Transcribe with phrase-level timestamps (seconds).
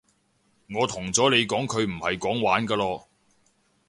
[0.73, 3.03] 我同咗你講佢唔係講玩㗎囉